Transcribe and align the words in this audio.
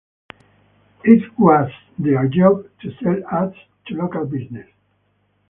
It 1.03 1.31
was 1.37 1.69
their 1.99 2.27
job 2.27 2.65
to 2.81 2.91
sell 3.03 3.21
ads 3.31 3.55
to 3.85 3.93
local 3.93 4.25
business. 4.25 4.67